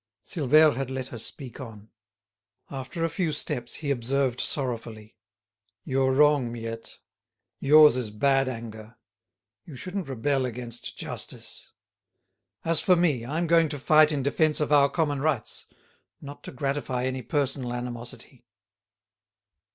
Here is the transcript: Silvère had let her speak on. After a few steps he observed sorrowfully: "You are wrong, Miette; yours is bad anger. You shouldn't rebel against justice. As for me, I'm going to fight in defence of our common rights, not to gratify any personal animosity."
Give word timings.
Silvère 0.23 0.75
had 0.75 0.89
let 0.89 1.09
her 1.09 1.19
speak 1.19 1.61
on. 1.61 1.91
After 2.71 3.03
a 3.03 3.07
few 3.07 3.31
steps 3.31 3.75
he 3.75 3.91
observed 3.91 4.41
sorrowfully: 4.41 5.15
"You 5.83 6.01
are 6.01 6.11
wrong, 6.11 6.51
Miette; 6.51 6.97
yours 7.59 7.95
is 7.95 8.09
bad 8.09 8.49
anger. 8.49 8.97
You 9.63 9.75
shouldn't 9.75 10.09
rebel 10.09 10.43
against 10.43 10.97
justice. 10.97 11.71
As 12.65 12.79
for 12.79 12.95
me, 12.95 13.23
I'm 13.27 13.45
going 13.45 13.69
to 13.69 13.77
fight 13.77 14.11
in 14.11 14.23
defence 14.23 14.59
of 14.59 14.71
our 14.71 14.89
common 14.89 15.21
rights, 15.21 15.67
not 16.19 16.41
to 16.45 16.51
gratify 16.51 17.05
any 17.05 17.21
personal 17.21 17.71
animosity." 17.71 18.43